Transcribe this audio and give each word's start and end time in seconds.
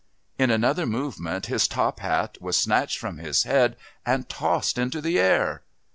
In 0.39 0.49
another 0.49 0.87
movement 0.87 1.45
his 1.45 1.67
top 1.67 1.99
hat 1.99 2.39
was 2.41 2.57
snatched 2.57 2.97
from 2.97 3.19
his 3.19 3.43
head 3.43 3.75
and 4.03 4.27
tossed 4.27 4.79
into 4.79 5.07
air.... 5.07 5.61